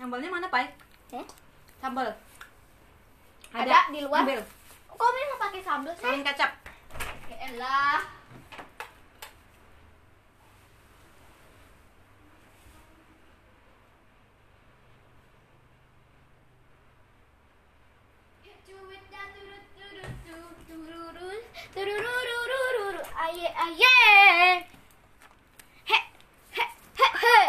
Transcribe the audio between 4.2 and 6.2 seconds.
Ambil. Kok mau pakai sambal sih?